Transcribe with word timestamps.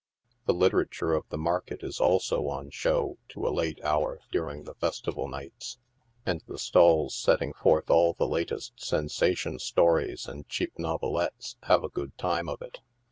The 0.47 0.53
literature 0.55 1.13
of 1.13 1.29
the 1.29 1.37
market 1.37 1.83
is 1.83 1.99
also 1.99 2.47
on 2.47 2.71
show 2.71 3.19
to 3.29 3.45
a 3.47 3.53
late 3.53 3.79
hour 3.83 4.19
during 4.31 4.63
the 4.63 4.73
festival 4.73 5.27
nights, 5.27 5.77
and 6.25 6.43
the 6.47 6.57
stalls 6.57 7.13
setting 7.13 7.53
forth 7.53 7.87
all 7.91 8.13
the 8.13 8.27
latest 8.27 8.83
sensation 8.83 9.59
stories 9.59 10.25
and 10.27 10.49
cheap 10.49 10.79
novelettes 10.79 11.55
have 11.67 11.83
a 11.83 11.87
good 11.89 12.17
time 12.17 12.49
of 12.49 12.63
it. 12.63 12.79